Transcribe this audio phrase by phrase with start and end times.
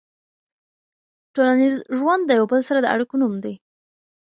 [1.33, 3.53] ټولنیز ژوند د یو بل سره د اړیکو نوم دی.